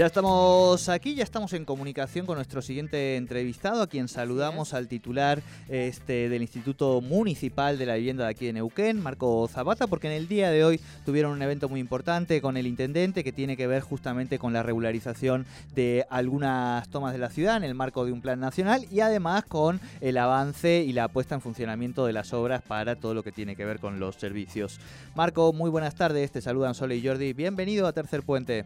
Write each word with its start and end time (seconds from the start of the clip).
Ya 0.00 0.06
estamos 0.06 0.88
aquí, 0.88 1.14
ya 1.14 1.24
estamos 1.24 1.52
en 1.52 1.66
comunicación 1.66 2.24
con 2.24 2.36
nuestro 2.36 2.62
siguiente 2.62 3.16
entrevistado, 3.16 3.82
a 3.82 3.86
quien 3.86 4.08
saludamos 4.08 4.72
al 4.72 4.88
titular 4.88 5.42
este, 5.68 6.30
del 6.30 6.40
Instituto 6.40 7.02
Municipal 7.02 7.76
de 7.76 7.84
la 7.84 7.96
Vivienda 7.96 8.24
de 8.24 8.30
aquí 8.30 8.46
de 8.46 8.54
Neuquén, 8.54 9.02
Marco 9.02 9.46
Zapata, 9.46 9.88
porque 9.88 10.06
en 10.06 10.14
el 10.14 10.26
día 10.26 10.50
de 10.50 10.64
hoy 10.64 10.80
tuvieron 11.04 11.32
un 11.32 11.42
evento 11.42 11.68
muy 11.68 11.80
importante 11.80 12.40
con 12.40 12.56
el 12.56 12.66
intendente 12.66 13.22
que 13.22 13.30
tiene 13.30 13.58
que 13.58 13.66
ver 13.66 13.82
justamente 13.82 14.38
con 14.38 14.54
la 14.54 14.62
regularización 14.62 15.44
de 15.74 16.06
algunas 16.08 16.88
tomas 16.88 17.12
de 17.12 17.18
la 17.18 17.28
ciudad 17.28 17.58
en 17.58 17.64
el 17.64 17.74
marco 17.74 18.06
de 18.06 18.12
un 18.12 18.22
plan 18.22 18.40
nacional 18.40 18.86
y 18.90 19.00
además 19.00 19.44
con 19.44 19.82
el 20.00 20.16
avance 20.16 20.82
y 20.82 20.94
la 20.94 21.08
puesta 21.08 21.34
en 21.34 21.42
funcionamiento 21.42 22.06
de 22.06 22.14
las 22.14 22.32
obras 22.32 22.62
para 22.62 22.96
todo 22.96 23.12
lo 23.12 23.22
que 23.22 23.32
tiene 23.32 23.54
que 23.54 23.66
ver 23.66 23.80
con 23.80 24.00
los 24.00 24.16
servicios. 24.16 24.80
Marco, 25.14 25.52
muy 25.52 25.68
buenas 25.68 25.94
tardes, 25.94 26.32
te 26.32 26.40
saludan 26.40 26.74
Sole 26.74 26.96
y 26.96 27.06
Jordi, 27.06 27.34
bienvenido 27.34 27.86
a 27.86 27.92
Tercer 27.92 28.22
Puente. 28.22 28.64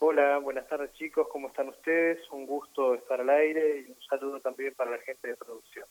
Hola, 0.00 0.38
buenas 0.38 0.68
tardes 0.68 0.92
chicos, 0.92 1.26
¿cómo 1.32 1.48
están 1.48 1.70
ustedes? 1.70 2.20
Un 2.30 2.46
gusto 2.46 2.94
estar 2.94 3.20
al 3.20 3.30
aire 3.30 3.80
y 3.80 3.90
un 3.90 4.00
saludo 4.08 4.40
también 4.40 4.72
para 4.76 4.92
la 4.92 4.98
gente 4.98 5.26
de 5.26 5.36
producción. 5.36 5.86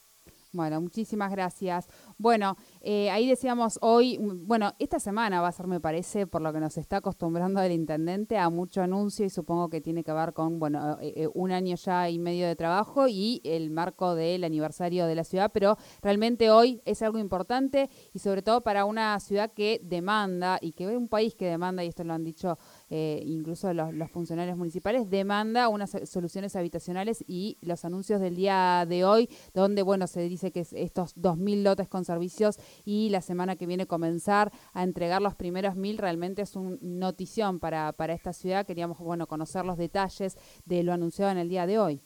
Bueno, 0.54 0.80
muchísimas 0.80 1.30
gracias. 1.30 1.88
Bueno, 2.18 2.56
eh, 2.82 3.12
ahí 3.12 3.28
decíamos 3.28 3.78
hoy, 3.82 4.18
bueno, 4.20 4.74
esta 4.80 5.00
semana 5.00 5.42
va 5.42 5.50
a 5.50 5.52
ser, 5.52 5.68
me 5.68 5.82
parece, 5.82 6.26
por 6.26 6.42
lo 6.42 6.54
que 6.54 6.60
nos 6.60 6.78
está 6.78 6.98
acostumbrando 6.98 7.62
el 7.62 7.74
intendente, 7.74 8.38
a 8.38 8.50
mucho 8.50 8.82
anuncio 8.82 9.26
y 9.26 9.30
supongo 9.30 9.70
que 9.70 9.82
tiene 9.82 10.04
que 10.04 10.14
ver 10.14 10.34
con, 10.34 10.58
bueno, 10.58 10.98
eh, 11.02 11.14
eh, 11.16 11.28
un 11.34 11.52
año 11.52 11.76
ya 11.76 12.10
y 12.10 12.18
medio 12.18 12.48
de 12.48 12.56
trabajo 12.56 13.08
y 13.08 13.42
el 13.44 13.70
marco 13.72 14.16
del 14.16 14.46
aniversario 14.46 15.06
de 15.06 15.16
la 15.16 15.26
ciudad, 15.26 15.52
pero 15.54 15.78
realmente 16.02 16.50
hoy 16.50 16.82
es 16.86 17.02
algo 17.02 17.20
importante 17.20 17.90
y 18.14 18.20
sobre 18.20 18.42
todo 18.42 18.62
para 18.62 18.86
una 18.86 19.20
ciudad 19.20 19.52
que 19.52 19.82
demanda 19.84 20.60
y 20.62 20.72
que 20.72 20.86
es 20.86 20.98
un 20.98 21.10
país 21.10 21.36
que 21.36 21.46
demanda, 21.46 21.84
y 21.84 21.90
esto 21.90 22.06
lo 22.06 22.14
han 22.14 22.24
dicho 22.24 22.58
eh, 22.90 23.22
incluso 23.26 23.74
los, 23.74 24.12
funcionarios 24.12 24.58
municipales, 24.58 25.10
demanda 25.10 25.68
unas 25.68 25.92
soluciones 26.10 26.56
habitacionales 26.56 27.24
y 27.28 27.58
los 27.62 27.84
anuncios 27.86 28.22
del 28.22 28.36
día 28.36 28.86
de 28.88 29.04
hoy, 29.04 29.30
donde, 29.54 29.82
bueno, 29.82 30.08
se 30.08 30.22
dice 30.22 30.52
que 30.52 30.62
estos 30.62 31.16
2.000 31.18 31.64
lotes 31.64 31.88
con 31.90 32.06
servicios 32.06 32.60
y 32.86 33.10
la 33.10 33.22
semana 33.22 33.56
que 33.56 33.66
viene 33.66 33.88
comenzar 33.88 34.52
a 34.74 34.84
entregar 34.84 35.22
los 35.22 35.36
primeros 35.36 35.76
mil, 35.76 35.98
realmente 35.98 36.42
es 36.42 36.56
una 36.56 36.78
notición 36.82 37.60
para, 37.60 37.92
para 37.94 38.14
esta 38.14 38.34
ciudad. 38.34 38.66
Queríamos, 38.66 39.00
bueno, 39.00 39.28
conocer 39.28 39.66
los 39.66 39.78
detalles 39.78 40.38
de 40.66 40.84
lo 40.84 40.94
anunciado 40.94 41.32
en 41.32 41.38
el 41.38 41.50
día 41.50 41.66
de 41.66 41.80
hoy. 41.80 42.02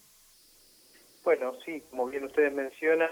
Bueno, 1.23 1.53
sí, 1.63 1.81
como 1.89 2.07
bien 2.07 2.23
ustedes 2.23 2.51
mencionan, 2.53 3.09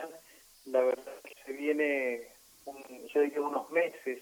la 0.66 0.82
verdad 0.82 1.14
es 1.24 1.32
que 1.32 1.44
se 1.46 1.54
viene, 1.54 2.28
un, 2.66 2.76
yo 3.14 3.22
diría, 3.22 3.42
unos 3.42 3.70
meses 3.72 4.20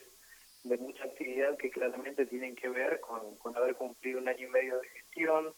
de 0.68 0.78
mucha 0.78 1.04
actividad 1.04 1.58
que 1.58 1.70
claramente 1.70 2.26
tienen 2.26 2.56
que 2.56 2.70
ver 2.70 3.00
con, 3.00 3.38
haber 3.56 3.76
cumplido 3.76 4.20
un 4.20 4.28
año 4.28 4.48
y 4.48 4.52
medio 4.52 4.80
de 4.80 4.88
gestión, 4.90 5.54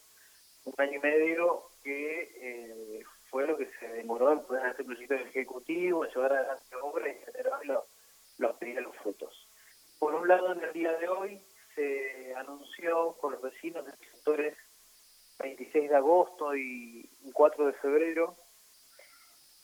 un 0.66 0.74
año 0.78 0.94
y 0.94 1.00
medio 1.00 1.64
que 1.84 2.32
eh, 2.36 3.04
fue 3.30 3.48
lo 3.48 3.58
que 3.58 3.70
se 3.80 3.88
demoró 3.90 4.32
en 4.32 4.46
poder 4.46 4.66
hacer 4.66 4.86
proyecto 4.86 5.16
ejecutivo, 5.16 6.06
llevar 6.06 6.34
adelante 6.34 6.76
obras 6.82 7.16
y 7.16 7.26
generar 7.26 7.66
los, 7.66 7.84
los 8.38 8.96
frutos. 8.98 9.50
Por 10.00 10.16
un 10.16 10.28
lado, 10.28 10.54
en 10.54 10.64
el 10.64 10.74
día 10.74 10.94
de 10.94 11.08
hoy 11.08 11.42
se 11.76 12.34
anunció 12.36 13.14
con 13.20 13.34
los 13.34 13.42
vecinos 13.42 13.86
de 13.86 13.92
los 13.92 14.00
sectores 14.00 14.58
26 15.40 15.90
de 15.90 15.96
agosto 15.96 16.56
y 16.56 17.10
4 17.34 17.66
de 17.68 17.74
febrero 17.74 18.38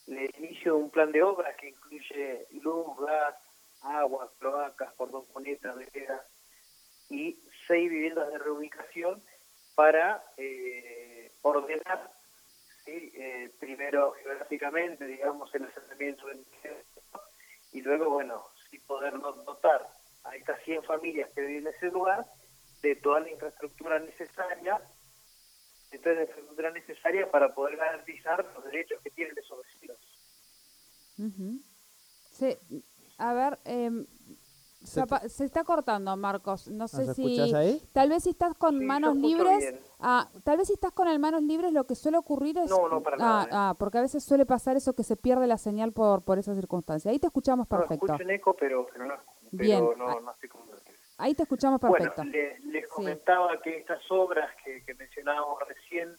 el 0.07 0.31
inicio 0.37 0.75
de 0.75 0.83
un 0.83 0.89
plan 0.89 1.11
de 1.11 1.23
obras 1.23 1.55
que 1.57 1.69
incluye 1.69 2.47
luz, 2.61 2.85
gas, 2.99 3.35
agua, 3.85 4.31
cloacas, 4.39 4.93
cordón 4.93 5.25
cuneta, 5.27 5.73
vereda 5.73 6.25
y 7.09 7.39
seis 7.67 7.89
viviendas 7.89 8.29
de 8.31 8.39
reubicación 8.39 9.23
para 9.75 10.23
eh, 10.37 11.31
ordenar 11.41 12.11
eh, 12.87 13.51
primero 13.59 14.13
geográficamente, 14.13 15.05
digamos, 15.05 15.53
el 15.55 15.65
asentamiento 15.65 16.27
del 16.27 16.45
y 17.71 17.81
luego, 17.81 18.09
bueno, 18.09 18.47
sí 18.69 18.79
poder 18.79 19.19
dotar 19.19 19.89
a 20.23 20.35
estas 20.35 20.61
100 20.63 20.83
familias 20.83 21.29
que 21.35 21.41
viven 21.41 21.67
en 21.67 21.73
ese 21.73 21.87
lugar 21.87 22.25
de 22.81 22.95
toda 22.95 23.19
la 23.19 23.29
infraestructura 23.29 23.99
necesaria, 23.99 24.79
de 25.91 25.99
toda 25.99 26.15
la 26.15 26.21
infraestructura 26.21 26.71
necesaria 26.71 27.29
para 27.29 27.53
poder 27.53 27.75
garantizar 27.75 28.45
los 28.53 28.63
derechos 28.63 29.01
que 29.03 29.09
tienen 29.09 29.37
esos 29.37 29.61
vecinos. 29.65 29.97
Sí, 32.31 32.57
a 33.17 33.33
ver, 33.33 33.59
eh, 33.65 34.05
se, 34.83 35.45
está 35.45 35.63
cortando, 35.63 36.15
Marcos. 36.17 36.67
No 36.67 36.87
sé 36.87 37.13
si. 37.13 37.53
Ahí? 37.53 37.81
Tal 37.93 38.09
vez 38.09 38.23
si 38.23 38.31
estás 38.31 38.55
con 38.55 38.85
manos 38.85 39.15
libres. 39.15 39.73
Ah, 39.99 40.29
tal 40.43 40.57
vez 40.57 40.67
si 40.67 40.73
estás 40.73 40.91
con 40.91 41.07
el 41.07 41.17
manos 41.19 41.41
libres, 41.41 41.71
lo 41.71 41.85
que 41.85 41.95
suele 41.95 42.17
ocurrir 42.17 42.57
es. 42.57 42.69
No, 42.69 42.87
no, 42.89 43.01
para 43.01 43.17
nada. 43.17 43.41
Ah, 43.43 43.69
ah, 43.69 43.75
porque 43.79 43.97
a 43.97 44.01
veces 44.01 44.23
suele 44.23 44.45
pasar 44.45 44.75
eso 44.75 44.93
que 44.93 45.03
se 45.03 45.15
pierde 45.15 45.47
la 45.47 45.57
señal 45.57 45.91
por, 45.91 46.23
por 46.23 46.37
esa 46.37 46.53
circunstancia. 46.53 47.09
Ahí 47.09 47.19
te 47.19 47.27
escuchamos 47.27 47.67
perfecto. 47.67 48.05
No, 48.07 48.13
escucho 48.13 48.29
eco, 48.29 48.55
pero, 48.55 48.87
pero, 48.91 49.05
no, 49.05 49.15
Bien. 49.51 49.83
no, 49.97 50.21
no 50.21 50.31
estoy 50.31 50.49
Ahí 51.17 51.33
te 51.33 51.43
escuchamos 51.43 51.79
perfecto. 51.79 52.23
Bueno, 52.23 52.31
les 52.65 52.87
comentaba 52.89 53.61
que 53.61 53.77
estas 53.77 54.01
obras 54.11 54.51
que, 54.63 54.83
que, 54.83 54.93
mencionábamos 54.95 55.57
recién 55.65 56.17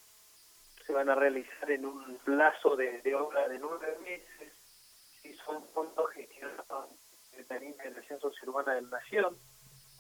se 0.87 0.93
van 0.95 1.11
a 1.11 1.15
realizar 1.15 1.71
en 1.71 1.85
un 1.85 2.17
plazo 2.25 2.77
de, 2.77 3.03
de 3.03 3.15
obra 3.15 3.47
de 3.49 3.59
nueve 3.59 3.99
meses 4.03 4.57
son 5.47 5.63
fondos 5.75 6.11
gestionados 6.11 6.91
de 7.37 7.45
Tarifa 7.45 7.85
de 7.85 7.91
Nación 7.91 8.21
Urbana 8.57 8.75
de 8.75 8.83
la 8.83 8.89
Nación, 8.89 9.37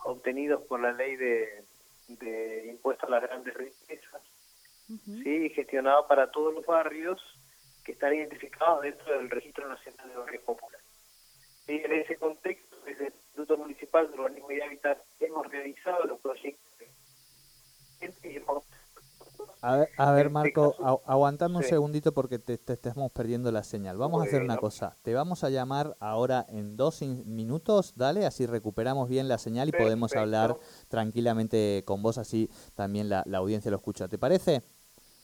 obtenidos 0.05 0.62
por 0.62 0.81
la 0.81 0.93
ley 0.93 1.17
de, 1.17 1.65
de 2.09 2.67
impuesto 2.69 3.06
a 3.06 3.11
las 3.11 3.22
grandes 3.22 3.55
riquezas, 3.55 4.22
¿sí? 5.22 5.50
gestionado 5.50 6.06
para 6.06 6.31
todos 6.31 6.55
los 6.55 6.65
barrios 6.65 7.21
que 7.84 7.93
están 7.93 8.15
identificados 8.15 8.83
dentro 8.83 9.16
del 9.16 9.31
Registro 9.31 9.69
Nacional 9.69 10.09
de 10.09 10.16
Barrios 10.16 10.43
Populares. 10.45 10.87
Y 11.69 11.72
en 11.72 11.93
ese 11.93 12.16
contexto, 12.16 12.77
desde 12.84 13.09
el 13.09 13.12
Instituto 13.15 13.56
Municipal 13.59 14.11
de 14.11 14.15
Urbanismo 14.15 14.53
y 14.53 14.61
Hábitat 14.61 14.99
hemos 15.21 15.47
realizado 15.50 16.05
los 16.05 16.21
proyectos 16.21 16.62
y 18.22 18.37
hemos 18.37 18.65
a 19.97 20.12
ver, 20.12 20.31
Marco, 20.31 20.77
aguantame 21.06 21.56
un 21.56 21.62
segundito 21.62 22.12
porque 22.12 22.38
te, 22.38 22.54
estamos 22.72 23.10
perdiendo 23.10 23.50
la 23.50 23.65
señal. 23.65 23.97
Vamos 23.97 24.22
a 24.22 24.27
hacer 24.27 24.43
una 24.43 24.56
cosa. 24.56 24.97
Te 25.03 25.15
vamos 25.15 25.44
a 25.44 25.50
llamar 25.50 25.97
ahora 25.99 26.47
en 26.49 26.77
dos 26.77 27.03
minutos, 27.03 27.94
dale, 27.97 28.27
así 28.27 28.47
recuperamos 28.47 29.09
bien 29.09 29.28
la 29.28 29.38
señal 29.38 29.69
y 29.69 29.72
podemos 29.72 30.15
hablar 30.15 30.56
tranquilamente 30.88 31.82
con 31.84 32.03
vos, 32.03 32.19
así 32.19 32.50
también 32.75 33.09
la, 33.09 33.25
audiencia 33.34 33.71
lo 33.71 33.77
escucha. 33.78 34.09
¿Te 34.09 34.19
parece? 34.19 34.62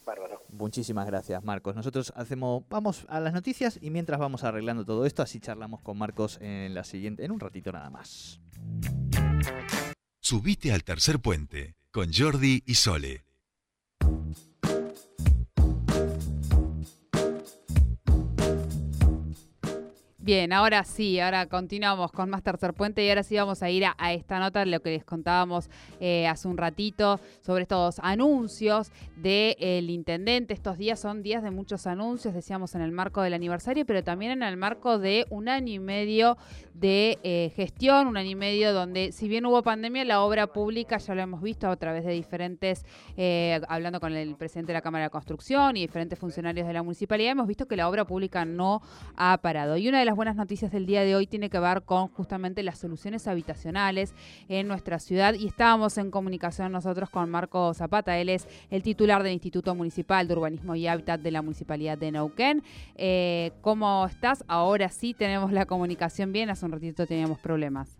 Bárbaro. 0.04 0.42
Muchísimas 0.48 1.06
gracias, 1.06 1.44
Marcos. 1.44 1.76
Nosotros 1.76 2.12
hacemos, 2.16 2.64
vamos 2.68 3.06
a 3.08 3.20
las 3.20 3.32
noticias 3.32 3.78
y 3.80 3.90
mientras 3.90 4.18
vamos 4.18 4.42
arreglando 4.42 4.84
todo 4.84 5.06
esto, 5.06 5.22
así 5.22 5.38
charlamos 5.38 5.80
con 5.82 5.96
Marcos 5.96 6.38
en 6.40 6.74
la 6.74 6.84
siguiente, 6.84 7.24
en 7.24 7.30
un 7.30 7.40
ratito 7.40 7.70
nada 7.70 7.88
más. 7.90 8.40
Subite 10.20 10.72
al 10.72 10.82
tercer 10.82 11.20
puente 11.20 11.76
con 11.90 12.12
Jordi 12.12 12.62
y 12.66 12.74
Sole. 12.74 13.31
Bien, 20.24 20.52
ahora 20.52 20.84
sí, 20.84 21.18
ahora 21.18 21.46
continuamos 21.46 22.12
con 22.12 22.30
más 22.30 22.44
Tercer 22.44 22.74
Puente 22.74 23.04
y 23.04 23.08
ahora 23.08 23.24
sí 23.24 23.34
vamos 23.34 23.60
a 23.60 23.70
ir 23.70 23.84
a, 23.84 24.12
esta 24.12 24.38
nota, 24.38 24.64
lo 24.64 24.78
que 24.78 24.90
les 24.90 25.04
contábamos 25.04 25.68
eh, 25.98 26.28
hace 26.28 26.46
un 26.46 26.56
ratito 26.56 27.18
sobre 27.40 27.62
estos 27.62 27.98
anuncios 27.98 28.92
del 29.16 29.90
intendente. 29.90 30.54
Estos 30.54 30.78
días 30.78 31.00
son 31.00 31.24
días 31.24 31.42
de 31.42 31.50
muchos 31.50 31.88
anuncios, 31.88 32.34
decíamos 32.34 32.76
en 32.76 32.82
el 32.82 32.92
marco 32.92 33.20
del 33.20 33.34
aniversario, 33.34 33.84
pero 33.84 34.04
también 34.04 34.30
en 34.30 34.44
el 34.44 34.56
marco 34.56 35.00
de 35.00 35.26
un 35.28 35.48
año 35.48 35.72
y 35.72 35.80
medio 35.80 36.36
de 36.72 37.18
eh, 37.24 37.52
gestión, 37.56 38.06
un 38.06 38.16
año 38.16 38.30
y 38.30 38.34
medio 38.36 38.72
donde, 38.72 39.10
si 39.10 39.26
bien 39.26 39.44
hubo 39.44 39.60
pandemia, 39.64 40.04
la 40.04 40.22
obra 40.22 40.46
pública 40.46 40.98
ya 40.98 41.16
lo 41.16 41.22
hemos 41.22 41.42
visto 41.42 41.68
a 41.68 41.76
través 41.76 42.04
de 42.04 42.12
diferentes, 42.12 42.86
eh, 43.16 43.60
hablando 43.66 43.98
con 43.98 44.12
el 44.12 44.36
presidente 44.36 44.70
de 44.70 44.74
la 44.74 44.82
Cámara 44.82 45.06
de 45.06 45.10
Construcción 45.10 45.76
y 45.76 45.80
diferentes 45.80 46.16
funcionarios 46.16 46.68
de 46.68 46.72
la 46.72 46.84
municipalidad, 46.84 47.32
hemos 47.32 47.48
visto 47.48 47.66
que 47.66 47.76
la 47.76 47.88
obra 47.88 48.04
pública 48.04 48.44
no 48.44 48.82
ha 49.16 49.36
parado. 49.38 49.76
Y 49.76 49.88
una 49.88 49.98
de 49.98 50.04
las 50.04 50.11
buenas 50.14 50.36
noticias 50.36 50.72
del 50.72 50.86
día 50.86 51.02
de 51.02 51.14
hoy 51.14 51.26
tiene 51.26 51.50
que 51.50 51.58
ver 51.58 51.82
con 51.82 52.08
justamente 52.08 52.62
las 52.62 52.78
soluciones 52.78 53.28
habitacionales 53.28 54.14
en 54.48 54.68
nuestra 54.68 54.98
ciudad 54.98 55.34
y 55.34 55.46
estábamos 55.46 55.98
en 55.98 56.10
comunicación 56.10 56.72
nosotros 56.72 57.10
con 57.10 57.30
Marco 57.30 57.74
Zapata, 57.74 58.18
él 58.18 58.28
es 58.28 58.46
el 58.70 58.82
titular 58.82 59.22
del 59.22 59.32
Instituto 59.32 59.74
Municipal 59.74 60.26
de 60.28 60.34
Urbanismo 60.34 60.74
y 60.74 60.86
Hábitat 60.86 61.20
de 61.20 61.30
la 61.30 61.42
Municipalidad 61.42 61.98
de 61.98 62.12
Neuquén. 62.12 62.62
Eh, 62.96 63.52
¿Cómo 63.60 64.06
estás? 64.06 64.44
Ahora 64.48 64.88
sí 64.88 65.14
tenemos 65.14 65.52
la 65.52 65.66
comunicación 65.66 66.32
bien, 66.32 66.50
hace 66.50 66.64
un 66.64 66.72
ratito 66.72 67.06
teníamos 67.06 67.38
problemas. 67.38 67.98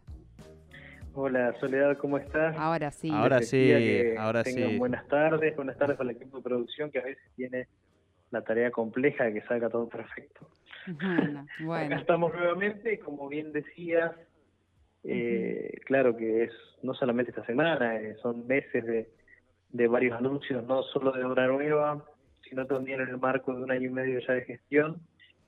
Hola 1.15 1.55
Soledad, 1.61 1.99
¿cómo 1.99 2.17
estás? 2.17 2.57
Ahora 2.57 2.91
sí. 2.91 3.11
Ahora 3.13 3.43
sí, 3.43 3.71
ahora 4.19 4.45
sí. 4.45 4.79
Buenas 4.79 5.07
tardes, 5.09 5.55
buenas 5.55 5.77
tardes 5.77 6.01
al 6.01 6.11
equipo 6.11 6.39
de 6.39 6.43
producción 6.43 6.91
que 6.91 7.01
a 7.01 7.05
veces 7.05 7.23
tiene 7.37 7.69
la 8.33 8.43
tarea 8.43 8.71
compleja 8.71 9.25
de 9.25 9.35
que 9.35 9.43
salga 9.47 9.69
todo 9.71 9.89
perfecto. 9.89 10.49
Bueno, 10.87 11.41
Acá 11.55 11.65
bueno. 11.65 11.97
estamos 11.97 12.35
nuevamente, 12.35 12.99
como 12.99 13.29
bien 13.29 13.53
decías, 13.53 14.13
eh, 15.05 15.71
claro 15.85 16.17
que 16.17 16.45
es 16.45 16.53
no 16.83 16.95
solamente 16.95 17.31
esta 17.31 17.45
semana, 17.45 18.01
eh, 18.01 18.17
son 18.23 18.47
meses 18.47 18.85
de, 18.85 19.09
de 19.71 19.87
varios 19.87 20.17
anuncios, 20.17 20.65
no 20.65 20.83
solo 20.85 21.13
de 21.13 21.25
obra 21.25 21.47
nueva, 21.47 22.05
sino 22.49 22.67
también 22.67 23.01
en 23.01 23.09
el 23.09 23.19
marco 23.19 23.55
de 23.55 23.63
un 23.63 23.71
año 23.71 23.89
y 23.89 23.93
medio 23.93 24.19
ya 24.21 24.35
de 24.35 24.43
gestión, 24.45 25.01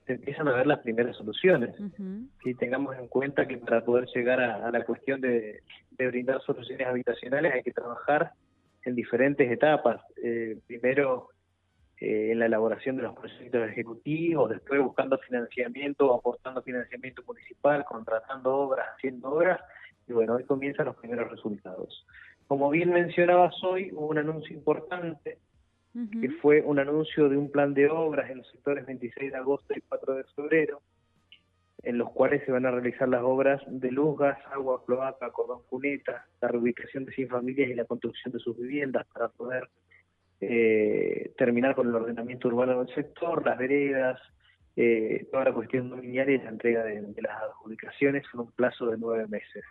se 0.07 0.15
empiezan 0.15 0.49
a 0.49 0.53
ver 0.53 0.67
las 0.67 0.81
primeras 0.81 1.17
soluciones. 1.17 1.71
Ujú, 1.81 2.29
Sí, 2.43 2.55
tengamos 2.57 2.95
en 2.99 3.09
cuenta 3.09 3.47
que 3.49 3.57
para 3.57 3.83
poder 3.83 4.07
llegar 4.15 4.39
a, 4.41 4.67
a 4.67 4.71
la 4.71 4.85
cuestión 4.85 5.21
de, 5.23 5.63
de 5.93 6.07
brindar 6.09 6.43
soluciones 6.43 6.87
habitacionales 6.87 7.55
hay 7.55 7.63
que 7.63 7.73
trabajar 7.73 8.33
en 8.85 8.95
diferentes 8.95 9.51
etapas. 9.51 10.03
Eh, 10.23 10.59
primero, 10.67 11.29
eh, 12.05 12.33
en 12.33 12.39
la 12.39 12.45
elaboración 12.45 12.97
de 12.97 13.03
los 13.03 13.17
proyectos 13.17 13.67
ejecutivos, 13.71 14.51
después 14.51 14.79
buscando 14.83 15.17
financiamiento, 15.17 16.13
aportando 16.13 16.61
financiamiento 16.61 17.23
municipal, 17.27 17.83
contratando 17.87 18.55
obras, 18.55 18.89
haciendo 18.95 19.31
obras, 19.31 19.59
y 20.07 20.13
bueno, 20.13 20.35
hoy 20.35 20.45
comienzan 20.45 20.85
los 20.85 20.97
primeros 20.97 21.31
resultados. 21.31 22.07
Como 22.47 22.69
bien 22.69 22.91
mencionabas 22.91 23.55
hoy, 23.65 23.91
hubo 23.93 24.09
un 24.09 24.19
anuncio 24.19 24.55
importante, 24.55 25.39
ujú. 25.95 26.21
que 26.21 26.29
fue 26.43 26.61
un 26.61 26.79
anuncio 26.79 27.31
de 27.31 27.39
un 27.39 27.51
plan 27.51 27.73
de 27.73 27.89
obras 27.89 28.29
en 28.29 28.39
los 28.39 28.51
sectores 28.51 28.85
26 28.85 29.33
de 29.33 29.39
agosto 29.39 29.73
y 29.75 29.81
4 29.81 30.15
de 30.17 30.25
febrero, 30.25 30.83
en 31.85 31.97
los 31.97 32.11
cuales 32.11 32.45
se 32.45 32.53
van 32.53 32.67
a 32.67 32.71
realizar 32.71 33.09
las 33.09 33.23
obras 33.23 33.63
de 33.67 33.91
luz, 33.91 34.19
gas, 34.19 34.37
agua, 34.53 34.85
cloaca, 34.85 35.31
cordón 35.31 35.63
cuneta, 35.71 36.27
la 36.43 36.49
reubicación 36.49 37.07
de 37.07 37.13
100 37.13 37.29
familias 37.31 37.71
y 37.71 37.75
la 37.75 37.87
construcción 37.87 38.33
de 38.35 38.41
sus 38.41 38.59
viviendas 38.59 39.07
para 39.07 39.29
poder 39.29 39.71
eh, 40.41 41.33
terminar 41.37 41.75
con 41.75 41.89
el 41.89 41.95
ordenamiento 41.95 42.49
urbano 42.49 42.85
del 42.85 42.95
sector, 42.95 43.45
las 43.45 43.59
veredas, 43.59 44.21
eh, 44.77 45.27
toda 45.31 45.45
la 45.45 45.53
cuestión 45.53 45.89
dominial 45.89 46.29
y 46.31 46.39
la 46.39 46.51
entrega 46.51 46.85
de, 46.85 47.01
de 47.01 47.23
las 47.23 47.43
adjudicaciones 47.43 48.25
en 48.33 48.41
un 48.41 48.53
plazo 48.53 48.87
de 48.87 48.99
nueve 48.99 49.27
meses. 49.29 49.65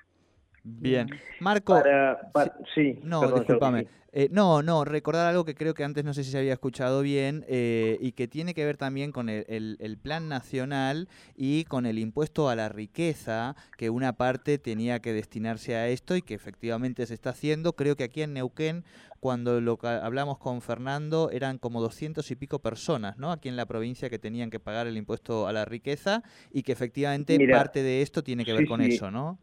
Bien. 0.63 1.09
Marco, 1.39 1.73
Para, 1.73 2.31
sí, 2.73 2.99
No, 3.03 3.19
perdón, 3.21 3.39
discúlpame. 3.39 3.87
Eh, 4.15 4.29
no, 4.31 4.61
no, 4.61 4.85
recordar 4.85 5.25
algo 5.27 5.43
que 5.43 5.55
creo 5.55 5.73
que 5.73 5.83
antes 5.83 6.05
no 6.05 6.13
sé 6.13 6.23
si 6.23 6.29
se 6.31 6.37
había 6.37 6.53
escuchado 6.53 7.01
bien 7.01 7.43
eh, 7.47 7.97
y 7.99 8.11
que 8.11 8.27
tiene 8.27 8.53
que 8.53 8.63
ver 8.63 8.77
también 8.77 9.11
con 9.11 9.27
el, 9.27 9.43
el- 9.49 9.75
el 9.79 9.97
plan 9.97 10.29
nacional 10.29 11.09
y 11.35 11.63
con 11.65 11.87
el 11.87 11.97
impuesto 11.97 12.47
a 12.47 12.55
la 12.55 12.69
riqueza, 12.69 13.55
que 13.75 13.89
una 13.89 14.13
parte 14.13 14.59
tenía 14.59 14.99
que 14.99 15.13
destinarse 15.13 15.75
a 15.75 15.87
esto 15.89 16.15
y 16.15 16.21
que 16.21 16.35
efectivamente 16.35 17.05
se 17.07 17.15
está 17.15 17.31
haciendo. 17.31 17.73
Creo 17.73 17.95
que 17.95 18.03
aquí 18.03 18.21
en 18.21 18.33
Neuquén, 18.33 18.85
cuando 19.19 19.59
lo 19.61 19.77
que 19.77 19.87
hablamos 19.87 20.37
con 20.37 20.61
Fernando, 20.61 21.31
eran 21.31 21.57
como 21.57 21.81
200 21.81 22.29
y 22.29 22.35
pico 22.35 22.59
personas, 22.59 23.17
¿no? 23.17 23.31
Aquí 23.31 23.49
en 23.49 23.55
la 23.55 23.65
provincia 23.65 24.09
que 24.11 24.19
tenían 24.19 24.51
que 24.51 24.59
pagar 24.59 24.85
el 24.85 24.95
impuesto 24.95 25.47
a 25.47 25.53
la 25.53 25.65
riqueza 25.65 26.21
y 26.51 26.61
que 26.61 26.71
efectivamente 26.71 27.37
Mira, 27.39 27.57
parte 27.57 27.81
de 27.81 28.01
esto 28.03 28.23
tiene 28.23 28.45
que 28.45 28.53
ver 28.53 28.61
sí, 28.63 28.67
con 28.67 28.79
sí. 28.81 28.91
eso, 28.93 29.09
¿no? 29.09 29.39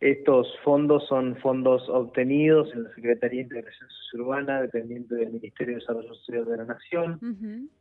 Estos 0.00 0.46
fondos 0.62 1.06
son 1.08 1.36
fondos 1.38 1.88
obtenidos 1.88 2.72
en 2.72 2.84
la 2.84 2.94
Secretaría 2.94 3.38
de 3.38 3.42
Integración 3.44 3.90
Sociourbana, 3.90 4.62
dependiente 4.62 5.14
del 5.16 5.32
Ministerio 5.32 5.74
de 5.74 5.80
Desarrollo 5.80 6.14
Social 6.14 6.44
de 6.44 6.56
la 6.56 6.64
Nación. 6.66 7.18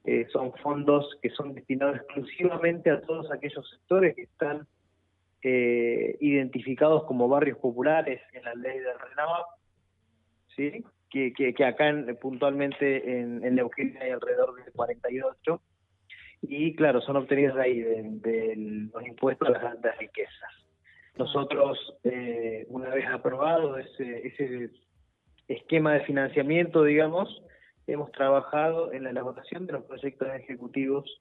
Eh, 0.04 0.26
son 0.34 0.52
fondos 0.64 1.06
que 1.22 1.30
son 1.30 1.54
destinados 1.54 1.98
exclusivamente 1.98 2.90
a 2.90 3.02
todos 3.02 3.32
aquellos 3.32 3.70
sectores 3.70 4.16
que 4.16 4.24
están 4.24 4.66
eh, 5.44 6.18
identificados 6.20 7.04
como 7.04 7.30
barrios 7.30 7.60
populares 7.60 8.20
en 8.34 8.44
la 8.44 8.56
ley 8.56 8.80
del 8.80 9.00
RENAVAP, 9.10 9.46
¿sí? 10.56 10.84
que, 11.12 11.32
que, 11.34 11.54
que 11.54 11.66
acá 11.66 11.88
en- 11.90 12.18
puntualmente 12.18 13.20
en, 13.20 13.46
en 13.46 13.56
Neuquén 13.56 13.96
hay 14.02 14.10
alrededor 14.10 14.56
de 14.66 14.72
48, 14.72 15.62
y 16.42 16.76
claro, 16.76 17.00
son 17.02 17.16
obtenidos 17.18 17.56
de 17.56 17.62
ahí, 17.62 17.80
de, 17.80 18.02
de 18.04 18.56
los 18.92 19.06
impuestos 19.06 19.48
a 19.48 19.52
las 19.52 19.62
grandes 19.62 19.98
riquezas. 20.00 20.67
Nosotros, 21.18 21.96
eh, 22.04 22.66
una 22.70 22.90
vez 22.90 23.06
aprobado 23.08 23.78
ese, 23.78 24.28
ese 24.28 24.70
esquema 25.48 25.94
de 25.94 26.02
financiamiento, 26.02 26.84
digamos, 26.84 27.42
hemos 27.88 28.12
trabajado 28.12 28.92
en 28.92 29.04
la 29.04 29.10
elaboración 29.12 29.66
de 29.66 29.74
los 29.74 29.84
proyectos 29.86 30.28
ejecutivos 30.36 31.20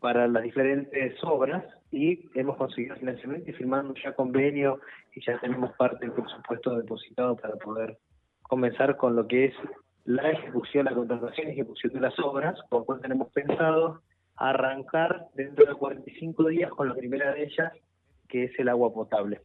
para 0.00 0.26
las 0.26 0.42
diferentes 0.42 1.14
obras 1.22 1.64
y 1.92 2.28
hemos 2.34 2.56
conseguido 2.56 2.96
financiamiento 2.96 3.50
y 3.50 3.54
firmando 3.54 3.94
ya 4.02 4.12
convenio 4.14 4.80
y 5.14 5.24
ya 5.24 5.38
tenemos 5.38 5.72
parte 5.76 6.04
del 6.04 6.12
presupuesto 6.12 6.76
depositado 6.76 7.36
para 7.36 7.54
poder 7.54 7.96
comenzar 8.42 8.96
con 8.96 9.14
lo 9.14 9.26
que 9.28 9.46
es 9.46 9.54
la 10.04 10.30
ejecución, 10.30 10.86
la 10.86 10.94
contratación 10.94 11.48
y 11.48 11.52
ejecución 11.52 11.92
de 11.92 12.00
las 12.00 12.18
obras, 12.18 12.58
con 12.68 12.80
lo 12.80 12.84
cual 12.84 13.00
tenemos 13.00 13.30
pensado 13.30 14.02
arrancar 14.36 15.28
dentro 15.34 15.66
de 15.66 15.74
45 15.74 16.48
días 16.48 16.70
con 16.72 16.88
la 16.88 16.94
primera 16.94 17.32
de 17.32 17.44
ellas, 17.44 17.72
que 18.28 18.44
es 18.44 18.58
el 18.58 18.68
agua 18.68 18.92
potable. 18.92 19.40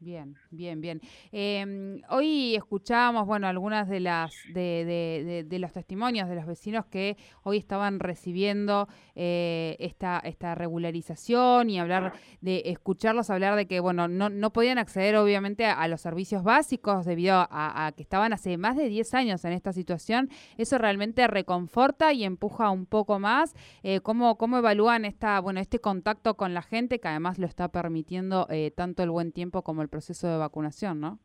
Bien, 0.00 0.36
bien, 0.50 0.82
bien. 0.82 1.00
Eh, 1.32 2.02
hoy 2.10 2.54
escuchábamos, 2.56 3.26
bueno, 3.26 3.46
algunas 3.46 3.88
de 3.88 4.00
las 4.00 4.34
de, 4.44 4.84
de- 4.84 5.24
de- 5.24 5.44
de 5.44 5.58
los 5.58 5.72
testimonios 5.72 6.28
de 6.28 6.34
los 6.34 6.44
vecinos 6.44 6.84
que 6.86 7.16
hoy 7.42 7.56
estaban 7.56 8.00
recibiendo 8.00 8.86
eh, 9.14 9.76
esta 9.78 10.18
esta 10.22 10.54
regularización 10.56 11.70
y 11.70 11.78
hablar 11.78 12.12
de 12.42 12.64
escucharlos 12.66 13.30
hablar 13.30 13.56
de 13.56 13.66
que, 13.66 13.80
bueno, 13.80 14.06
no, 14.06 14.28
no 14.28 14.52
podían 14.52 14.76
acceder 14.76 15.16
obviamente 15.16 15.64
a, 15.64 15.88
los 15.88 16.02
servicios 16.02 16.42
básicos 16.42 17.06
debido 17.06 17.36
a, 17.36 17.86
a 17.86 17.92
que 17.92 18.02
estaban 18.02 18.34
hace 18.34 18.58
más 18.58 18.76
de 18.76 18.90
10 18.90 19.14
años 19.14 19.42
en 19.46 19.52
esta 19.52 19.72
situación. 19.72 20.28
Eso 20.58 20.76
realmente 20.76 21.26
reconforta 21.28 22.12
y 22.12 22.24
empuja 22.24 22.68
un 22.68 22.84
poco 22.84 23.18
más. 23.20 23.54
Eh, 23.82 24.00
¿cómo, 24.00 24.36
¿Cómo 24.36 24.58
evalúan 24.58 25.06
esta, 25.06 25.40
bueno, 25.40 25.60
este 25.60 25.78
contacto 25.78 26.36
con 26.36 26.52
la 26.52 26.62
gente 26.62 27.00
que 27.00 27.08
además 27.08 27.38
lo 27.38 27.46
está 27.46 27.68
permitiendo 27.68 28.46
eh, 28.50 28.70
tanto 28.76 29.02
el 29.02 29.10
buen 29.10 29.32
tiempo 29.32 29.62
como 29.62 29.80
el 29.84 29.90
proceso 29.90 30.28
de 30.28 30.38
vacunación, 30.38 31.00
¿no? 31.00 31.20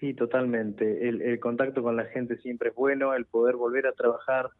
Sí, 0.00 0.14
totalmente. 0.14 1.08
El, 1.08 1.22
el 1.22 1.38
contacto 1.38 1.82
con 1.82 1.96
la 1.96 2.04
gente 2.06 2.38
siempre 2.38 2.70
es 2.70 2.74
bueno, 2.74 3.14
el 3.14 3.26
poder 3.26 3.56
volver 3.56 3.86
a 3.86 3.92
trabajar 3.92 4.50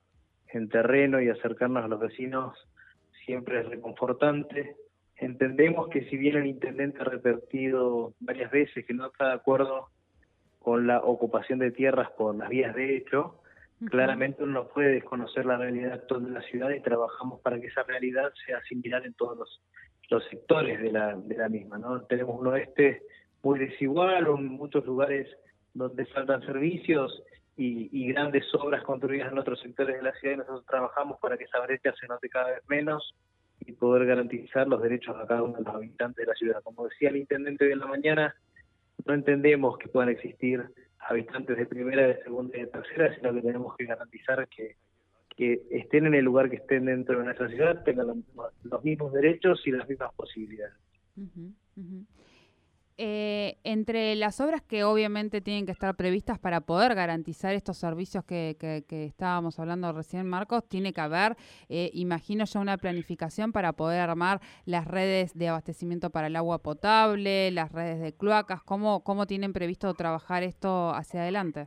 en 0.48 0.68
terreno 0.68 1.20
y 1.20 1.28
acercarnos 1.28 1.84
a 1.84 1.88
los 1.88 2.00
vecinos 2.00 2.56
siempre 3.24 3.60
es 3.60 3.68
reconfortante. 3.68 4.76
Entendemos 5.16 5.88
que 5.88 6.08
si 6.08 6.16
bien 6.16 6.36
el 6.36 6.46
intendente 6.46 7.00
ha 7.00 7.04
repetido 7.04 8.14
varias 8.20 8.50
veces 8.50 8.84
que 8.84 8.94
no 8.94 9.06
está 9.06 9.28
de 9.28 9.34
acuerdo 9.34 9.88
con 10.58 10.86
la 10.86 11.00
ocupación 11.00 11.58
de 11.58 11.70
tierras 11.70 12.10
por 12.12 12.34
las 12.34 12.48
vías 12.48 12.74
de 12.74 12.96
hecho, 12.96 13.40
claramente 13.90 14.42
uno 14.42 14.52
no 14.52 14.68
puede 14.68 14.92
desconocer 14.92 15.44
la 15.44 15.56
realidad 15.56 15.92
actual 15.92 16.24
de 16.24 16.30
la 16.30 16.42
ciudad 16.42 16.70
y 16.70 16.80
trabajamos 16.80 17.40
para 17.40 17.60
que 17.60 17.66
esa 17.66 17.82
realidad 17.82 18.32
sea 18.46 18.62
similar 18.62 19.04
en 19.04 19.14
todos 19.14 19.38
los, 19.38 19.62
los 20.10 20.24
sectores 20.26 20.80
de 20.80 20.92
la, 20.92 21.16
de 21.16 21.36
la 21.36 21.48
misma. 21.48 21.78
¿no? 21.78 22.02
Tenemos 22.02 22.38
un 22.40 22.48
oeste 22.48 23.02
muy 23.42 23.58
desigual, 23.58 24.26
en 24.26 24.48
muchos 24.48 24.84
lugares 24.86 25.28
donde 25.74 26.06
faltan 26.06 26.40
servicios 26.42 27.22
y, 27.56 28.08
grandes 28.08 28.44
obras 28.54 28.82
construidas 28.82 29.30
en 29.30 29.38
otros 29.38 29.60
sectores 29.60 29.96
de 29.96 30.02
la 30.02 30.12
ciudad 30.14 30.34
y 30.34 30.38
nosotros 30.38 30.66
trabajamos 30.66 31.18
para 31.20 31.36
que 31.36 31.44
esa 31.44 31.60
brecha 31.60 31.92
se 32.00 32.06
note 32.08 32.28
cada 32.28 32.50
vez 32.50 32.62
menos 32.68 33.14
y 33.60 33.72
poder 33.72 34.06
garantizar 34.06 34.66
los 34.66 34.82
derechos 34.82 35.16
a 35.16 35.26
cada 35.26 35.42
uno 35.42 35.56
de 35.58 35.64
los 35.64 35.74
habitantes 35.74 36.16
de 36.16 36.26
la 36.26 36.34
ciudad. 36.34 36.62
Como 36.62 36.88
decía 36.88 37.10
el 37.10 37.16
intendente 37.16 37.66
de 37.66 37.76
la 37.76 37.86
mañana, 37.86 38.34
no 39.04 39.14
entendemos 39.14 39.78
que 39.78 39.88
puedan 39.88 40.10
existir 40.10 40.64
habitantes 40.98 41.56
de 41.56 41.66
primera, 41.66 42.06
de 42.06 42.22
segunda 42.22 42.56
y 42.56 42.62
de 42.62 42.66
tercera, 42.66 43.14
sino 43.14 43.32
que 43.34 43.42
tenemos 43.42 43.76
que 43.76 43.84
garantizar 43.84 44.48
que, 44.48 44.76
que 45.36 45.62
estén 45.70 46.06
en 46.06 46.14
el 46.14 46.24
lugar 46.24 46.48
que 46.48 46.56
estén 46.56 46.84
dentro 46.84 47.18
de 47.18 47.24
nuestra 47.24 47.48
ciudad, 47.48 47.82
tengan 47.84 48.06
los, 48.06 48.16
mismos- 48.16 48.52
los 48.62 48.84
mismos 48.84 49.12
derechos 49.12 49.60
y 49.66 49.70
las 49.72 49.88
mismas 49.88 50.12
posibilidades. 50.14 50.74
Eh, 52.96 53.58
entre 53.64 54.14
las 54.14 54.40
obras 54.40 54.62
que 54.62 54.84
obviamente 54.84 55.40
tienen 55.40 55.66
que 55.66 55.72
estar 55.72 55.96
previstas 55.96 56.38
para 56.38 56.60
poder 56.60 56.94
garantizar 56.94 57.52
estos 57.52 57.76
servicios 57.76 58.24
que, 58.24 58.56
que- 58.60 58.84
que 58.86 59.04
estábamos 59.06 59.58
hablando 59.58 59.92
recién, 59.92 60.28
Marcos, 60.28 60.62
tiene 60.68 60.92
que 60.92 61.00
haber, 61.00 61.34
eh, 61.68 61.90
imagino 61.92 62.44
yo, 62.44 62.60
una 62.60 62.78
planificación 62.78 63.50
para 63.50 63.72
poder 63.72 63.98
armar 63.98 64.40
las 64.64 64.86
redes 64.86 65.34
de 65.34 65.48
abastecimiento 65.48 66.10
para 66.10 66.28
el 66.28 66.36
agua 66.36 66.62
potable, 66.62 67.50
las 67.50 67.72
redes 67.72 67.98
de 68.00 68.12
cloacas. 68.12 68.62
¿Cómo, 68.62 69.02
cómo 69.02 69.26
tienen 69.26 69.52
previsto 69.52 69.92
trabajar 69.94 70.44
esto 70.44 70.90
hacia 70.94 71.22
adelante? 71.22 71.66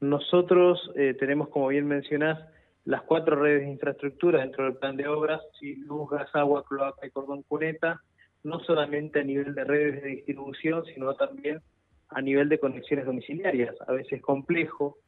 Nosotros 0.00 0.90
eh, 0.96 1.14
tenemos, 1.20 1.50
como 1.50 1.68
bien 1.68 1.86
mencionás, 1.86 2.40
las 2.86 3.02
cuatro 3.02 3.36
redes 3.36 3.62
de 3.62 3.72
infraestructura 3.72 4.40
dentro 4.40 4.64
del 4.64 4.76
plan 4.76 4.96
de 4.96 5.08
obras, 5.08 5.42
luz, 5.60 6.08
gas, 6.08 6.28
agua, 6.34 6.64
cloaca 6.64 7.06
y 7.06 7.10
cordón 7.10 7.42
cuneta, 7.42 8.00
no 8.44 8.60
solamente 8.60 9.20
a 9.20 9.24
nivel 9.24 9.54
de 9.54 9.64
redes 9.64 10.02
de 10.02 10.08
distribución, 10.10 10.84
sino 10.94 11.14
también 11.14 11.60
a 12.08 12.22
nivel 12.22 12.48
de 12.48 12.60
conexiones 12.60 13.04
domiciliarias. 13.04 13.74
A 13.88 13.92
veces 13.92 14.14
es 14.14 14.22
complejo 14.22 14.98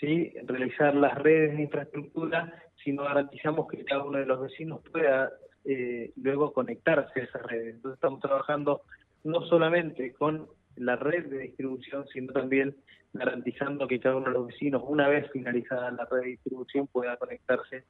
¿sí? 0.00 0.32
realizar 0.44 0.94
las 0.96 1.16
redes 1.18 1.56
de 1.56 1.62
infraestructura 1.62 2.52
si 2.82 2.92
no 2.92 3.04
garantizamos 3.04 3.68
que 3.68 3.84
cada 3.84 4.02
uno 4.02 4.18
de 4.18 4.26
los 4.26 4.40
vecinos 4.40 4.80
pueda 4.90 5.30
eh, 5.64 6.10
luego 6.16 6.52
conectarse 6.52 7.20
a 7.20 7.24
esas 7.24 7.42
redes. 7.42 7.76
Entonces 7.76 7.96
estamos 7.96 8.20
trabajando 8.20 8.82
no 9.22 9.42
solamente 9.42 10.12
con 10.14 10.48
la 10.74 10.96
red 10.96 11.26
de 11.26 11.38
distribución, 11.38 12.06
sino 12.08 12.32
también 12.32 12.74
garantizando 13.12 13.88
que 13.88 14.00
cada 14.00 14.16
uno 14.16 14.26
de 14.26 14.32
los 14.32 14.46
vecinos, 14.46 14.82
una 14.86 15.08
vez 15.08 15.30
finalizada 15.32 15.90
la 15.90 16.04
red 16.04 16.20
de 16.22 16.28
distribución, 16.28 16.86
pueda 16.86 17.16
conectarse 17.16 17.84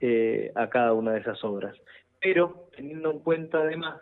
eh, 0.00 0.52
a 0.54 0.68
cada 0.68 0.92
una 0.92 1.12
de 1.12 1.20
esas 1.20 1.42
obras. 1.44 1.76
Pero 2.20 2.68
teniendo 2.76 3.10
en 3.10 3.20
cuenta 3.20 3.58
además 3.58 4.00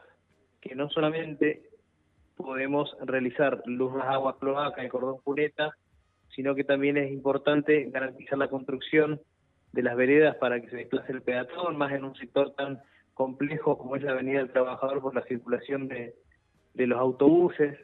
que 0.60 0.74
no 0.74 0.88
solamente 0.90 1.68
podemos 2.36 2.96
realizar 3.00 3.62
luz, 3.66 3.92
agua, 4.02 4.38
cloaca 4.38 4.84
y 4.84 4.88
cordón 4.88 5.18
cuneta, 5.22 5.76
sino 6.34 6.54
que 6.54 6.64
también 6.64 6.96
es 6.96 7.10
importante 7.10 7.84
garantizar 7.90 8.38
la 8.38 8.48
construcción 8.48 9.20
de 9.72 9.82
las 9.82 9.96
veredas 9.96 10.36
para 10.36 10.60
que 10.60 10.70
se 10.70 10.76
desplace 10.76 11.12
el 11.12 11.22
peatón, 11.22 11.76
más 11.76 11.92
en 11.92 12.04
un 12.04 12.14
sector 12.14 12.54
tan 12.54 12.80
complejo 13.14 13.76
como 13.76 13.96
es 13.96 14.02
la 14.02 14.12
Avenida 14.12 14.38
del 14.38 14.52
Trabajador 14.52 15.00
por 15.00 15.14
la 15.14 15.24
circulación 15.24 15.88
de, 15.88 16.14
de 16.74 16.86
los 16.86 16.98
autobuses. 16.98 17.76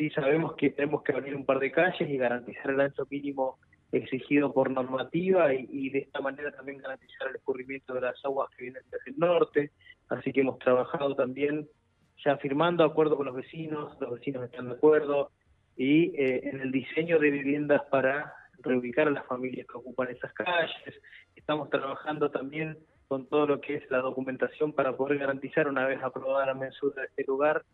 Sí 0.00 0.08
sabemos 0.08 0.54
que 0.56 0.70
tenemos 0.70 1.02
que 1.02 1.12
abrir 1.12 1.36
un 1.36 1.44
par 1.44 1.58
de 1.58 1.70
calles 1.70 2.08
y 2.08 2.16
garantizar 2.16 2.70
el 2.70 2.80
ancho 2.80 3.06
mínimo 3.10 3.58
exigido 3.92 4.50
por 4.50 4.70
normativa 4.70 5.52
y, 5.52 5.90
de 5.90 5.98
esta 5.98 6.22
manera 6.22 6.50
también 6.52 6.78
garantizar 6.78 7.28
el 7.28 7.36
escurrimiento 7.36 7.92
de 7.92 8.00
las 8.00 8.24
aguas 8.24 8.48
que 8.56 8.62
vienen 8.62 8.82
desde 8.90 9.10
el 9.10 9.18
norte. 9.18 9.72
Así 10.08 10.32
que 10.32 10.40
hemos 10.40 10.58
trabajado 10.58 11.14
también 11.14 11.68
ya 12.24 12.38
firmando 12.38 12.82
acuerdo 12.82 13.18
con 13.18 13.26
los 13.26 13.34
vecinos, 13.34 13.94
los 14.00 14.12
vecinos 14.12 14.44
están 14.44 14.68
de 14.68 14.76
acuerdo, 14.76 15.32
y 15.76 16.16
eh, 16.16 16.48
en 16.48 16.62
el 16.62 16.72
diseño 16.72 17.18
de 17.18 17.30
viviendas 17.30 17.82
para 17.90 18.32
reubicar 18.60 19.06
a 19.06 19.10
las 19.10 19.26
familias 19.26 19.66
que 19.66 19.76
ocupan 19.76 20.08
esas 20.08 20.32
calles. 20.32 20.94
Estamos 21.36 21.68
trabajando 21.68 22.30
también 22.30 22.78
con 23.06 23.26
todo 23.26 23.46
lo 23.46 23.60
que 23.60 23.74
es 23.74 23.90
la 23.90 23.98
documentación 23.98 24.72
para 24.72 24.96
poder 24.96 25.18
garantizar, 25.18 25.68
una 25.68 25.86
vez 25.86 26.02
aprobada 26.02 26.46
la 26.46 26.54
mensura 26.54 27.02
de 27.02 27.08
este 27.08 27.24
lugar, 27.24 27.64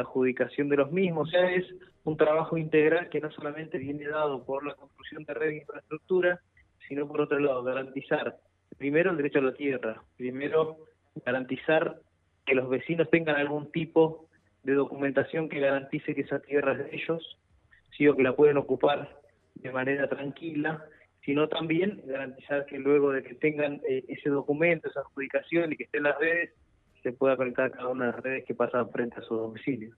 adjudicación 0.00 0.68
de 0.68 0.76
los 0.76 0.92
mismos. 0.92 1.28
O 1.28 1.30
sea, 1.30 1.50
es 1.50 1.64
un 2.04 2.16
trabajo 2.16 2.56
integral 2.56 3.08
que 3.08 3.20
no 3.20 3.30
solamente 3.30 3.78
viene 3.78 4.08
dado 4.08 4.44
por 4.44 4.66
la 4.66 4.74
construcción 4.74 5.24
de 5.24 5.34
red 5.34 5.48
de 5.48 5.56
infraestructura, 5.58 6.40
sino 6.88 7.08
por 7.08 7.22
otro 7.22 7.38
lado, 7.38 7.62
garantizar 7.62 8.36
primero 8.78 9.10
el 9.10 9.16
derecho 9.16 9.38
a 9.40 9.42
la 9.42 9.54
tierra, 9.54 10.02
primero 10.16 10.76
garantizar 11.24 12.00
que 12.44 12.54
los 12.54 12.68
vecinos 12.68 13.10
tengan 13.10 13.36
algún 13.36 13.70
tipo 13.72 14.28
de 14.62 14.74
documentación 14.74 15.48
que 15.48 15.60
garantice 15.60 16.14
que 16.14 16.22
esa 16.22 16.40
tierra 16.40 16.72
es 16.72 16.78
de 16.78 16.96
ellos, 16.96 17.38
sí, 17.96 18.06
que 18.14 18.22
la 18.22 18.36
pueden 18.36 18.56
ocupar 18.56 19.18
de 19.54 19.72
manera 19.72 20.08
tranquila, 20.08 20.84
sino 21.24 21.48
también 21.48 22.02
garantizar 22.04 22.66
que 22.66 22.78
luego 22.78 23.12
de 23.12 23.22
que 23.22 23.34
tengan 23.34 23.80
eh, 23.88 24.04
ese 24.08 24.30
documento, 24.30 24.88
esa 24.88 25.00
adjudicación 25.00 25.72
y 25.72 25.76
que 25.76 25.84
estén 25.84 26.04
las 26.04 26.18
redes, 26.18 26.52
se 27.06 27.12
pueda 27.12 27.36
conectar 27.36 27.66
a 27.66 27.70
cada 27.70 27.88
una 27.88 28.06
de 28.06 28.12
las 28.12 28.20
redes 28.20 28.44
que 28.44 28.52
pasan 28.52 28.90
frente 28.90 29.20
a 29.20 29.22
su 29.22 29.36
domicilio. 29.36 29.94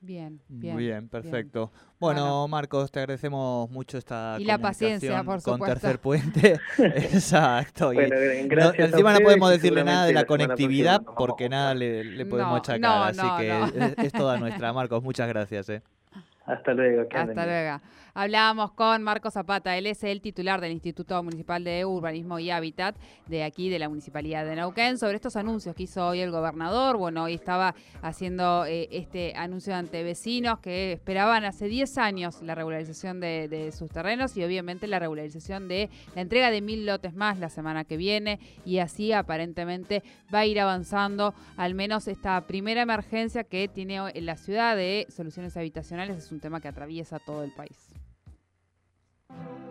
Bien, 0.00 0.40
bien. 0.48 0.74
Muy 0.74 0.84
bien, 0.84 1.08
perfecto. 1.08 1.70
Bueno, 2.00 2.48
Marcos, 2.48 2.90
te 2.90 2.98
agradecemos 2.98 3.70
mucho 3.70 3.96
esta 3.96 4.36
Y 4.40 4.44
la 4.44 4.58
paciencia, 4.58 5.22
por 5.22 5.40
con 5.40 5.60
Tercer 5.60 6.00
Puente. 6.00 6.58
Exacto. 6.78 7.92
Bueno, 7.92 8.16
gracias 8.46 8.90
encima 8.90 9.12
no 9.12 9.20
podemos 9.20 9.50
decirle 9.50 9.84
nada 9.84 10.06
de 10.06 10.14
la 10.14 10.24
conectividad 10.24 11.00
porque 11.16 11.48
nada 11.48 11.74
le, 11.74 12.26
podemos 12.26 12.58
achacar, 12.58 13.10
así 13.10 13.26
que 13.38 13.84
es, 13.84 13.94
es, 14.06 14.12
toda 14.12 14.36
nuestra. 14.36 14.72
Marcos, 14.72 15.04
muchas 15.04 15.28
gracias. 15.28 15.68
Eh. 15.68 15.82
Hasta 16.44 16.74
luego. 16.74 17.02
Hasta 17.08 17.46
luego. 17.46 17.80
Hablábamos 18.18 18.72
con 18.72 19.02
Marco 19.02 19.30
Zapata, 19.30 19.76
él 19.76 19.86
es 19.86 20.02
el 20.02 20.22
titular 20.22 20.62
del 20.62 20.72
Instituto 20.72 21.22
Municipal 21.22 21.62
de 21.62 21.84
Urbanismo 21.84 22.38
y 22.38 22.50
Hábitat 22.50 22.96
de 23.26 23.44
aquí, 23.44 23.68
de 23.68 23.78
la 23.78 23.90
Municipalidad 23.90 24.46
de 24.46 24.56
Neuquén, 24.56 24.96
sobre 24.96 25.16
estos 25.16 25.36
anuncios 25.36 25.76
que 25.76 25.82
hizo 25.82 26.06
hoy 26.06 26.20
el 26.20 26.30
gobernador. 26.30 26.96
Bueno, 26.96 27.24
hoy 27.24 27.34
estaba 27.34 27.74
haciendo 28.00 28.64
eh, 28.64 28.88
este 28.90 29.34
anuncio 29.36 29.74
ante 29.74 30.02
vecinos 30.02 30.60
que 30.60 30.92
esperaban 30.92 31.44
hace 31.44 31.68
10 31.68 31.98
años 31.98 32.40
la 32.40 32.54
regularización 32.54 33.20
de, 33.20 33.70
sus 33.76 33.90
terrenos 33.90 34.34
y 34.38 34.44
obviamente 34.44 34.86
la 34.86 34.98
regularización 34.98 35.68
de 35.68 35.90
la 36.14 36.22
entrega 36.22 36.50
de 36.50 36.62
mil 36.62 36.86
lotes 36.86 37.12
más 37.12 37.38
la 37.38 37.50
semana 37.50 37.84
que 37.84 37.98
viene 37.98 38.40
y 38.64 38.78
así 38.78 39.12
aparentemente 39.12 40.02
va 40.34 40.38
a 40.38 40.46
ir 40.46 40.58
avanzando 40.58 41.34
al 41.58 41.74
menos 41.74 42.08
esta 42.08 42.40
primera 42.46 42.80
emergencia 42.80 43.44
que 43.44 43.68
tiene 43.68 43.98
en 44.14 44.24
la 44.24 44.38
ciudad 44.38 44.74
de 44.74 45.06
soluciones 45.10 45.54
habitacionales. 45.58 46.16
Es 46.16 46.32
un 46.32 46.40
tema 46.40 46.62
que 46.62 46.68
atraviesa 46.68 47.18
todo 47.18 47.44
el 47.44 47.52
país. 47.52 47.85
Thank 49.28 49.60
you. 49.60 49.65